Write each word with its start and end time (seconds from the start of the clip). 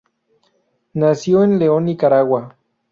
Nació 0.93 1.43
en 1.43 1.59
León, 1.59 1.85
Nicaragua. 1.85 2.55